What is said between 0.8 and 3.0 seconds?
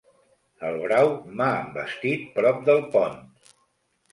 brau m'ha envestit prop del